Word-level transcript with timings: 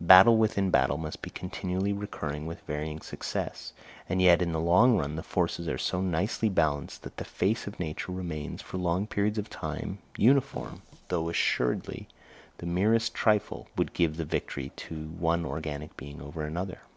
Battle 0.00 0.36
within 0.36 0.70
battle 0.70 0.96
must 0.96 1.22
be 1.22 1.30
continually 1.30 1.92
recurring 1.92 2.46
with 2.46 2.60
varying 2.68 3.00
success; 3.00 3.72
and 4.08 4.22
yet 4.22 4.40
in 4.40 4.52
the 4.52 4.60
long 4.60 4.96
run 4.96 5.16
the 5.16 5.24
forces 5.24 5.66
are 5.66 5.76
so 5.76 6.00
nicely 6.00 6.48
balanced 6.48 7.02
that 7.02 7.16
the 7.16 7.24
face 7.24 7.66
of 7.66 7.80
nature 7.80 8.12
remains 8.12 8.62
for 8.62 8.78
long 8.78 9.08
periods 9.08 9.38
of 9.38 9.50
time 9.50 9.98
uniform, 10.16 10.82
though 11.08 11.28
assuredly 11.28 12.06
the 12.58 12.66
merest 12.66 13.12
trifle 13.12 13.66
would 13.76 13.92
give 13.92 14.18
the 14.18 14.24
victory 14.24 14.70
to 14.76 15.08
one 15.18 15.44
organic 15.44 15.96
being 15.96 16.22
over 16.22 16.44
another. 16.46 16.82